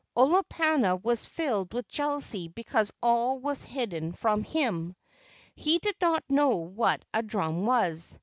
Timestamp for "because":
2.47-2.91